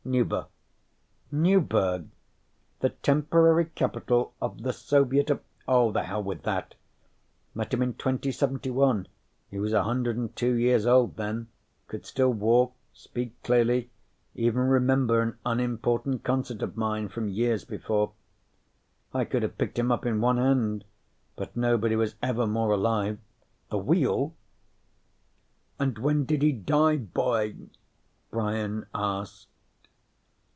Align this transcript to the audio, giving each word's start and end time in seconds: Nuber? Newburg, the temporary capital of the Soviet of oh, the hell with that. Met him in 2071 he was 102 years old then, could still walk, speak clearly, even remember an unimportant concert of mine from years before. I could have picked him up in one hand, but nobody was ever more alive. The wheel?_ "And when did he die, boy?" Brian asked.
Nuber? 0.03 0.47
Newburg, 1.31 2.07
the 2.79 2.89
temporary 2.89 3.65
capital 3.65 4.33
of 4.41 4.63
the 4.63 4.73
Soviet 4.73 5.29
of 5.29 5.41
oh, 5.67 5.91
the 5.91 6.01
hell 6.03 6.23
with 6.23 6.41
that. 6.41 6.73
Met 7.53 7.71
him 7.71 7.83
in 7.83 7.93
2071 7.93 9.07
he 9.51 9.59
was 9.59 9.73
102 9.73 10.53
years 10.53 10.87
old 10.87 11.17
then, 11.17 11.49
could 11.87 12.03
still 12.07 12.33
walk, 12.33 12.73
speak 12.91 13.41
clearly, 13.43 13.91
even 14.33 14.61
remember 14.61 15.21
an 15.21 15.37
unimportant 15.45 16.23
concert 16.23 16.63
of 16.63 16.75
mine 16.75 17.07
from 17.07 17.29
years 17.29 17.63
before. 17.63 18.11
I 19.13 19.23
could 19.23 19.43
have 19.43 19.59
picked 19.59 19.77
him 19.77 19.91
up 19.91 20.03
in 20.05 20.19
one 20.19 20.37
hand, 20.37 20.83
but 21.35 21.55
nobody 21.55 21.95
was 21.95 22.15
ever 22.23 22.47
more 22.47 22.71
alive. 22.71 23.19
The 23.69 23.77
wheel?_ 23.77 24.33
"And 25.77 25.99
when 25.99 26.25
did 26.25 26.41
he 26.41 26.51
die, 26.51 26.97
boy?" 26.97 27.55
Brian 28.31 28.87
asked. 28.95 29.47